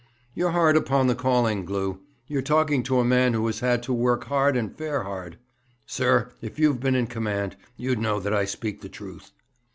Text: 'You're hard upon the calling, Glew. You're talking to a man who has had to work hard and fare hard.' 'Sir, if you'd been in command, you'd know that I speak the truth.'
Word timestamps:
'You're 0.33 0.49
hard 0.49 0.75
upon 0.75 1.05
the 1.05 1.13
calling, 1.13 1.63
Glew. 1.63 1.99
You're 2.25 2.41
talking 2.41 2.81
to 2.81 2.97
a 2.99 3.05
man 3.05 3.33
who 3.35 3.45
has 3.45 3.59
had 3.59 3.83
to 3.83 3.93
work 3.93 4.23
hard 4.23 4.57
and 4.57 4.75
fare 4.75 5.03
hard.' 5.03 5.37
'Sir, 5.85 6.31
if 6.41 6.57
you'd 6.57 6.79
been 6.79 6.95
in 6.95 7.05
command, 7.05 7.55
you'd 7.77 7.99
know 7.99 8.19
that 8.19 8.33
I 8.33 8.45
speak 8.45 8.81
the 8.81 8.89
truth.' 8.89 9.31